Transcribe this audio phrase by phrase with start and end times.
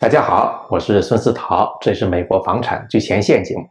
[0.00, 3.68] 大家好，我是孙思桃，这是美国房产最前线节目。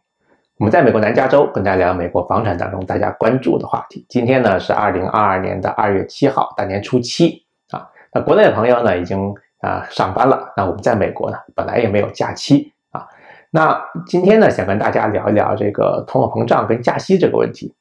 [0.59, 4.05] 我们在美国南加州跟大家聊美国房产当中大家关注的话题。
[4.07, 7.89] 今天呢是二零二二年的二月七号，大年初七啊。
[8.13, 13.07] 那国内的朋友呢已经啊上班了，那我们在美国呢本来也没有假期啊。
[13.49, 17.73] 那今天呢想跟大家聊一聊这个通货膨胀跟加息这个问题，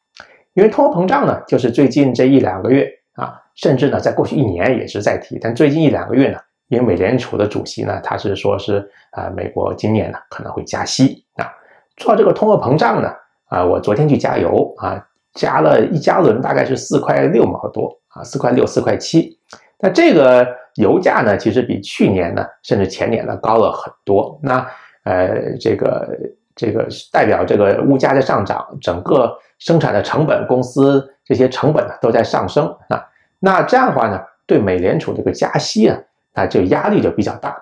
[0.54, 6.38] 因为通货膨胀呢就是最近这一两个月啊，甚至呢在过去一年也是在提，但最近一两个月呢。
[6.68, 11.48] 因为美联储的主席呢，他是说是啊，美国今年呢可能会加息啊。
[11.96, 13.10] 说到这个通货膨胀呢，
[13.46, 15.02] 啊，我昨天去加油啊，
[15.34, 19.36] 加了一加仑大概是四块六毛多啊，四块六四块七。
[19.80, 24.38] 那这个油价呢，其实比去年呢，甚至前年呢高了很多。
[24.42, 24.64] 那
[25.04, 26.06] 呃，这个
[26.54, 33.02] 这个代表这个物价在上涨，整个生产的成本、公司这些成本呢都在上升啊。
[33.38, 35.96] 那这样的话呢，对美联储这个加息啊。
[36.38, 37.56] 啊，就压力就比较大，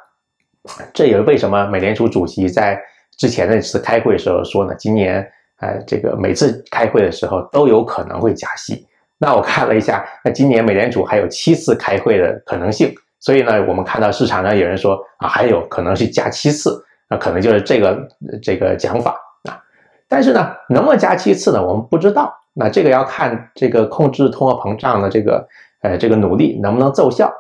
[0.93, 2.79] 这也是为什么美联储主席在
[3.17, 5.27] 之前那次开会的时候说呢，今年，
[5.61, 8.87] 呃，这个每次开会的时候都有可能会加息。
[9.19, 18.07] 那我看了一下，那今年美联储还有七次开会的可能性，所以呢，我们看到市场上有人说啊，还有可能是加七次，那可能就是这个
[18.43, 19.19] 这个讲法
[19.49, 19.59] 啊。
[20.07, 21.67] 但是呢，能不能加七次呢？
[21.67, 22.35] 我们不知道。
[22.53, 25.49] 那这个要看这个控制通货膨胀的这个
[25.81, 27.33] 呃这个努力能不能奏效。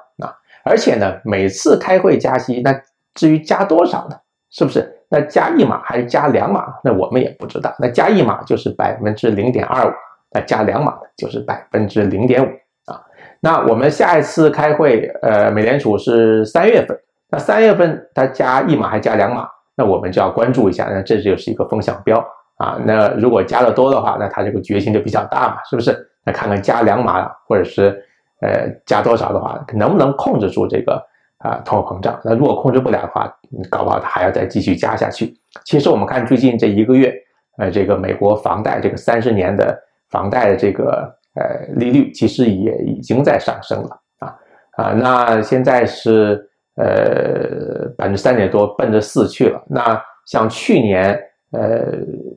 [0.69, 2.77] 而且呢，每次开会加息，那
[3.14, 4.17] 至于加多少呢？
[4.50, 4.92] 是不是？
[5.09, 6.67] 那加一码还是加两码？
[6.83, 7.72] 那我们也不知道。
[7.78, 9.92] 那加一码就是百分之零点二五，
[10.33, 12.48] 那加两码就是百分之零点五
[12.87, 13.00] 啊。
[13.41, 16.98] 那我们下一次开会，呃，美联储是三月份，
[17.31, 22.19] 那三月份它加一码还加两码，那我们就要关注一下，那这就是一个风向标
[22.56, 22.77] 啊。
[22.84, 25.97] 那如果加的多的话，那它这个决心就比较大嘛，是不是？
[26.25, 28.03] 那看看加两码或者是。
[28.42, 31.03] 呃，加多少的话，能不能控制住这个
[31.39, 32.20] 啊通货膨胀？
[32.23, 33.34] 那如果控制不了的话，
[33.70, 35.34] 搞不好它还要再继续加下去。
[35.65, 37.15] 其实我们看最近这一个月，
[37.56, 39.75] 呃，这个美国房贷这个三十年的
[40.11, 44.37] 房贷的这个呃利率，其实也已经在上升了啊
[44.72, 46.47] 啊，那现在是
[46.77, 49.65] 呃百分之三点多，奔着四去了。
[49.66, 51.19] 那像去年
[51.53, 51.87] 呃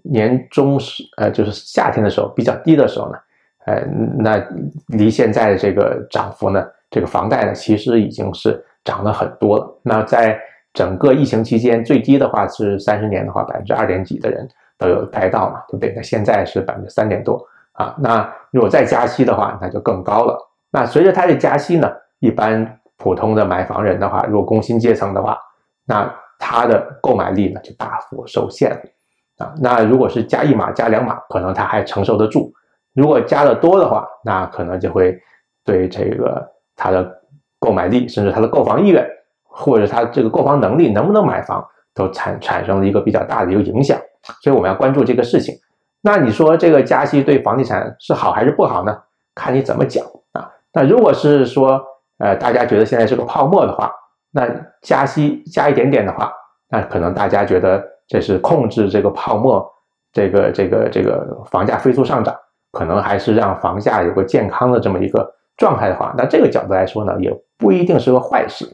[0.03, 3.17] 年中时呃就是夏天的时候比较低的时候呢？
[3.65, 3.83] 呃，
[4.17, 4.41] 那
[4.87, 9.79] 离现在的这个涨幅呢，这个房贷呢，其实已经是涨了很多了。
[9.83, 10.39] 那在
[10.73, 15.93] 整个疫情期间，最低的话是三十年的话，百分之二点几的人都有贷到嘛，对不对？
[15.95, 17.95] 那现在是百分之三点多啊。
[17.99, 20.37] 那如果再加息的话，那就更高了。
[20.71, 25.37] 那随着它的加息呢，一般普通的买房人的话，如果工薪阶层的话，
[25.85, 29.53] 那他的购买力呢就大幅受限了啊。
[29.61, 32.53] 那如果是加一码、加两码，可能他还承受得住。
[32.99, 35.17] 如果加的多的话，那可能就会
[35.63, 36.45] 对这个
[36.75, 37.09] 他的
[37.57, 39.07] 购买力，甚至他的购房意愿，
[39.43, 43.97] 或者他这个购房能力能不能买房，都产产生了一个比较大的一个影响。
[44.43, 45.55] 所以我们要关注这个事情。
[46.01, 48.97] 那你说这个加息对房地产是好还是不好呢？
[49.33, 50.51] 看你怎么讲啊。
[50.73, 51.81] 那如果是说，
[52.17, 53.89] 呃，大家觉得现在是个泡沫的话，
[54.31, 54.45] 那
[54.81, 56.33] 加息加一点点的话，
[56.69, 59.65] 那可能大家觉得这是控制这个泡沫，
[60.11, 62.35] 这个这个这个房价飞速上涨。
[62.71, 68.65] 可能还是让房价有个健康的这么一个状态的话，那这个角度来说呢，也不一定是个坏事。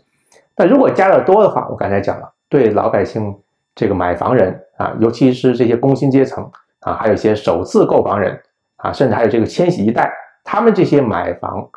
[0.57, 3.35] 那如果加的多的话，我刚才讲了，对老百姓
[3.73, 6.50] 这个买房人啊，尤其是这些工薪阶层
[6.81, 8.39] 啊，还有一些首次购房人
[8.78, 10.12] 啊，甚至还有这个千禧一代，
[10.44, 11.67] 他们这些买房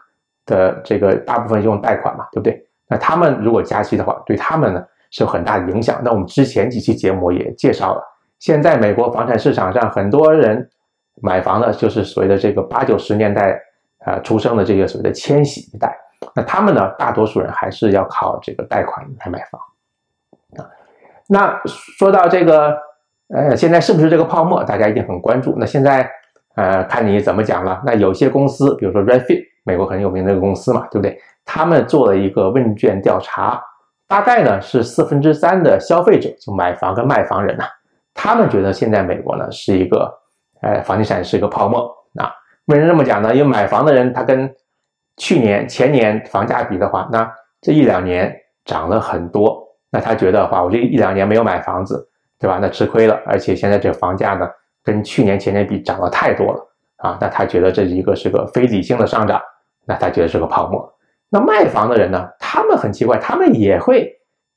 [0.44, 2.66] 的这个大部分用贷款嘛，对不对？
[2.88, 6.00] 那他们如果加息的话，对他们呢是有很大的影响。
[6.04, 8.02] 那我们之前几期节目也介绍了，
[8.38, 10.68] 现在美国房产市场上很多人。
[11.20, 13.60] 买房的就是所谓的这个八九十年代
[14.04, 15.96] 啊出生的这个所谓的千禧一代，
[16.34, 19.60] 那他们呢，大多数人还是要靠这个贷款来买房
[20.56, 20.70] 啊。
[21.28, 22.76] 那说到这个，
[23.34, 25.54] 呃，现在是不是这个泡沫，大家一定很关注。
[25.58, 26.08] 那现在，
[26.54, 27.82] 呃，看你怎么讲了。
[27.84, 31.20] 那有些公司，比如说 Redfin，美国很有名的一个公司嘛，对不对？
[31.44, 33.60] 他们做了一个问卷调查，
[34.06, 37.64] 大概呢是四分之三的消费者，就买房跟卖房人呐，
[38.14, 40.10] 他们觉得现在美国呢是一个。
[40.60, 42.32] 哎，房地产是一个泡沫啊？
[42.66, 43.34] 为什么这么讲呢？
[43.34, 44.54] 因为买房的人他跟
[45.16, 48.34] 去年、前年房价比的话，那这一两年
[48.64, 52.08] 涨了很多，那他觉得话，我这一两年没有买房子，
[52.38, 52.58] 对吧？
[52.60, 54.48] 那吃亏了，而且现在这房价呢，
[54.84, 56.68] 跟去年、前年比涨了太多了
[56.98, 57.18] 啊！
[57.20, 59.40] 那他觉得这是一个是个非理性的上涨，
[59.86, 60.92] 那他觉得是个泡沫。
[61.30, 64.08] 那卖房的人呢，他们很奇怪，他们也会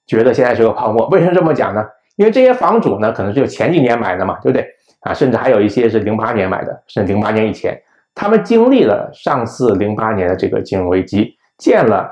[0.06, 1.08] 觉得现在是个泡沫。
[1.08, 1.84] 为什么这么讲呢？
[2.18, 4.68] 因为这些房主呢，可能是前几年买的嘛，对不对？
[5.02, 7.80] 啊，甚至还有一些是零八年买的，甚至零八年以前，
[8.16, 12.10] 他们经历了上次零八年的这个金融危机，见了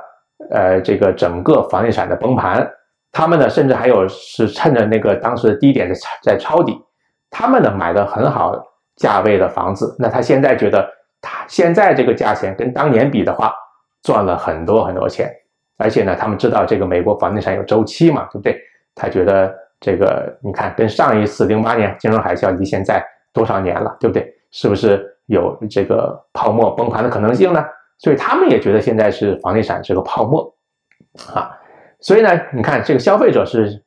[0.51, 2.67] 呃这个整个房地产的崩盘，
[3.11, 6.79] 他们呢甚至还有是趁着那个当时的低点在在抄底，
[7.29, 8.55] 他们呢买的很好
[8.95, 10.89] 价位的房子，那他现在觉得
[11.21, 13.53] 他现在这个价钱跟当年比的话，
[14.01, 15.31] 赚了很多很多钱，
[15.77, 18.59] 而且呢他们知道这个美国房地产有周期嘛，对不对？
[18.95, 24.33] 他觉得这个你看跟上一次零八年金融海啸离现在多少年了，对不对？
[24.51, 27.63] 是不是有这个泡沫崩盘的可能性呢？
[27.97, 30.53] 所以他们也觉得现在是房地产是个泡沫，
[31.33, 31.51] 啊，
[31.99, 33.83] 所以呢，你看这个消费者是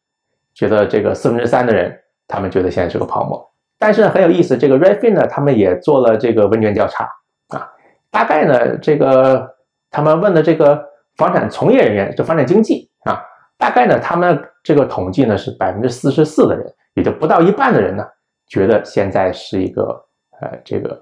[0.55, 1.99] 觉得这个四分之三的人，
[2.29, 3.51] 他们觉得现在是个泡沫。
[3.79, 7.05] 但是很有意思，这个 Redfin 呢，他们也做了这个问卷调查
[7.49, 7.69] 啊，
[8.11, 9.57] 大概呢，这个
[9.91, 10.81] 他们问的这个
[11.17, 13.25] 房产从业人员，就房产经纪啊，
[13.59, 18.07] 大概呢，他们这个统计呢是百分之四十四的人，也就不到一半的人呢，
[18.47, 20.05] 觉得现在是一个
[20.41, 20.99] 呃这个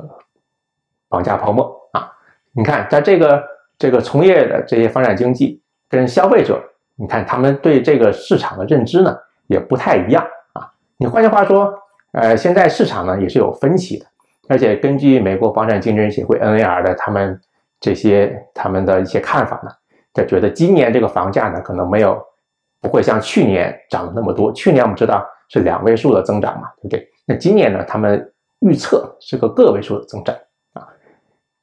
[1.08, 2.10] 房价泡沫啊。
[2.52, 3.42] 你看，在这个
[3.78, 6.60] 这个从业的这些房产经纪跟消费者，
[6.96, 9.16] 你看他们对这个市场的认知呢
[9.46, 10.24] 也不太一样
[10.54, 10.70] 啊。
[10.96, 11.72] 你换句话说，
[12.12, 14.06] 呃，现在市场呢也是有分歧的，
[14.48, 17.40] 而且根据美国房产经纪人协会 NAR 的他们
[17.78, 19.70] 这些他们的一些看法呢，
[20.12, 22.20] 他觉得今年这个房价呢可能没有
[22.80, 24.52] 不会像去年涨了那么多。
[24.52, 27.08] 去年我们知道是两位数的增长嘛，对不对？
[27.26, 30.34] 那今年呢，他们预测是个个位数的增长
[30.72, 30.88] 啊。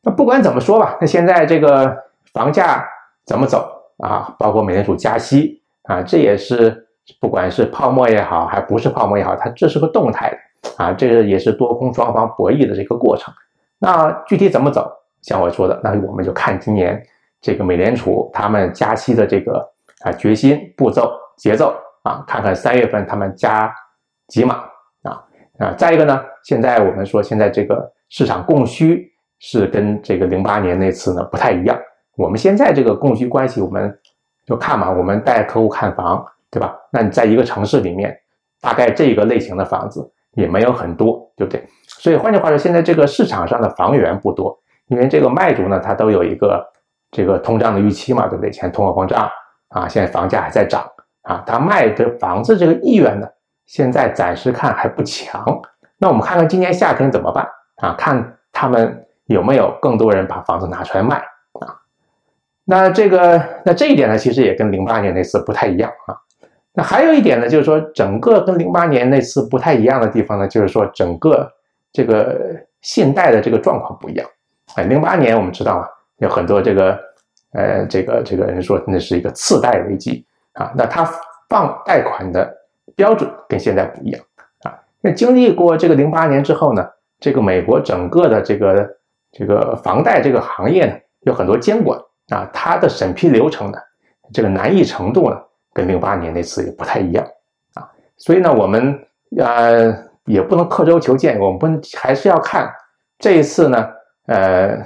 [0.01, 1.95] 那不管怎么说吧，那现在这个
[2.33, 2.87] 房价
[3.25, 4.35] 怎么走啊？
[4.39, 6.87] 包括美联储加息啊，这也是
[7.19, 10.37] 不管是泡沫也好，还不是泡沫也好，它这是个动态的
[10.77, 13.33] 啊，这个也是多空双方博弈的这个过程。
[13.79, 14.91] 那具体怎么走？
[15.21, 17.01] 像我说的，那我们就看今年
[17.41, 19.67] 这个美联储他们加息的这个
[20.03, 23.73] 啊决心、步骤、节奏啊，看看三月份他们加
[24.27, 24.63] 几码
[25.03, 25.23] 啊
[25.59, 25.73] 啊。
[25.77, 29.13] 再一个呢，现在我们说现在这个市场供需。
[29.39, 31.79] 是跟这个零八年那次呢不太一样。
[32.15, 33.95] 我们现在这个供需关系，我们
[34.47, 36.75] 就看嘛，我们带客户看房，对吧？
[36.91, 38.17] 那你在一个城市里面，
[38.59, 41.63] 大概这个类型的房子也没有很多，对不对？
[41.87, 44.57] 所以换句话说，现在这个市场上的房源不多，
[44.87, 46.65] 因为这个卖主呢，他都有一个
[47.11, 48.49] 这个通胀的预期嘛，对不对？
[48.49, 49.29] 前通货膨胀
[49.69, 50.85] 啊，现在房价还在涨
[51.21, 53.27] 啊，他卖的房子这个意愿呢，
[53.65, 55.43] 现在暂时看还不强。
[55.97, 57.47] 那我们看看今年夏天怎么办
[57.77, 57.95] 啊？
[57.97, 59.03] 看他们。
[59.27, 61.17] 有没有更多人把房子拿出来卖
[61.59, 61.75] 啊？
[62.63, 66.15] 那这个，那这一点呢，其实也跟零八年那次不太一样啊。
[66.71, 71.51] 那还有一点呢，就是说，整个跟零八年那次不太一样的地方呢，就是说，整个
[71.91, 72.39] 这个
[72.79, 74.25] 信贷的这个状况不一样。
[74.75, 75.89] 哎，零八年我们知道啊，
[76.19, 76.97] 有很多这个，
[77.53, 80.71] 呃，这个这个人说那是一个次贷危机啊。
[80.75, 81.09] 那他
[81.49, 82.51] 放贷款的
[82.95, 84.23] 标准跟现在不一样
[84.63, 84.77] 啊。
[85.01, 86.87] 那经历过这个零八年之后呢，
[87.19, 88.95] 这个美国整个的这个。
[89.33, 91.99] 这个房贷这个行业呢，有很多监管
[92.29, 93.77] 啊，它的审批流程呢，
[94.33, 95.37] 这个难易程度呢，
[95.73, 97.23] 跟零八年那次也不太一样
[97.73, 97.91] 啊。
[98.15, 98.97] 所以呢，我们
[99.37, 101.67] 呃也不能刻舟求剑，我们不
[101.97, 102.73] 还是要看
[103.19, 103.89] 这一次呢，
[104.27, 104.81] 呃，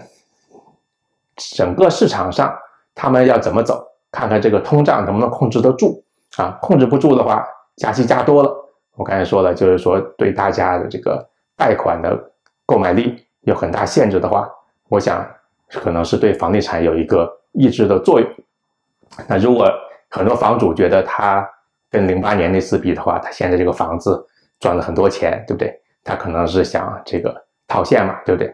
[1.36, 2.54] 整个市场上
[2.96, 6.04] 他们要怎么走，看看这个通胀能不能控制得住
[6.38, 6.58] 啊。
[6.62, 7.46] 控制不住的话，
[7.78, 8.54] 加息加多了，
[8.96, 12.18] 我刚才说了，就是说对大家的这个贷款的
[12.66, 13.26] 购买力。
[13.44, 14.48] 有很大限制的话，
[14.88, 15.28] 我想
[15.68, 18.30] 可能是对房地产有一个抑制的作用。
[19.28, 19.68] 那如果
[20.12, 21.44] 很多房主觉得他
[21.90, 24.24] 跟零八年那次比的话，他现在这个房子
[24.60, 25.76] 赚了很多钱，对不对？
[26.04, 27.36] 他可能是想这个
[27.68, 28.48] 套现嘛，对不对？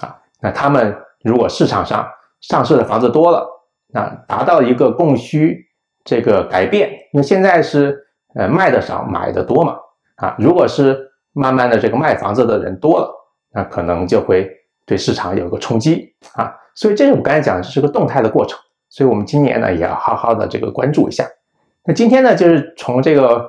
[0.00, 0.92] 啊，那他们
[1.22, 2.04] 如果市场上
[2.42, 3.48] 上市的房子多了，
[3.88, 5.64] 那达到一个供需
[6.04, 7.98] 这个改变，因为现在是
[8.34, 9.76] 呃卖的少，买的多嘛，
[10.16, 13.18] 啊，如果是慢慢的这个卖房子的人多了。
[13.54, 14.50] 那可能就会
[14.86, 18.58] 对市场有个冲击啊，所以这是我刚才讲的这是个动态的过程，
[18.88, 21.28] 所以我们今年呢也要好好的这个关注一下。
[21.84, 23.46] 那今天呢就是从这个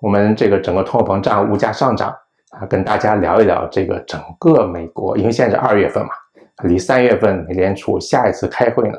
[0.00, 2.12] 我们这个整个通货膨胀、物价上涨
[2.50, 6.10] 啊，跟大家聊一聊这个整个美国，因为现在是二月份嘛，
[6.62, 8.98] 离三月份美联储下一次开会呢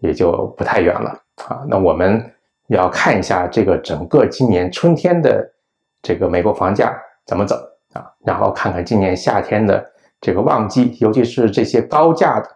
[0.00, 1.10] 也就不太远了
[1.48, 1.64] 啊。
[1.68, 2.22] 那我们
[2.68, 5.48] 要看一下这个整个今年春天的
[6.02, 7.56] 这个美国房价怎么走
[7.92, 9.92] 啊，然后看看今年夏天的。
[10.18, 12.48] 这个旺季，尤其是这些高价的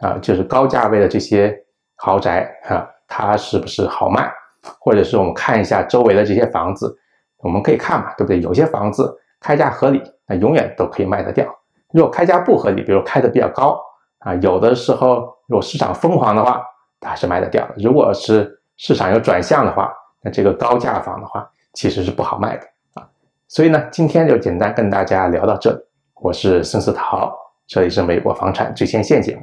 [0.00, 1.52] 啊，就是高价位的这些
[1.96, 4.32] 豪宅啊，它是不是好卖？
[4.78, 6.96] 或者是我们看一下周围的这些房子，
[7.38, 8.40] 我们可以看嘛，对不对？
[8.40, 11.44] 有些房子开价合理，那永远都可以卖得掉；
[11.92, 13.76] 如果开价不合理，比如开的比较高
[14.20, 16.62] 啊，有的时候如果市场疯狂的话，
[17.00, 23.06] 它还是卖得掉的；如果是市场有转向的话，那这个高价房的话，其实是不好卖的啊。
[23.48, 25.78] 所以呢，今天就简单跟大家聊到这里。
[26.16, 27.34] 我是孙思桃，
[27.66, 29.42] 这里是美国房产最前线节目，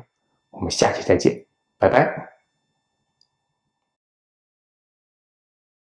[0.51, 1.43] 我们下期再见，
[1.79, 2.36] 拜拜。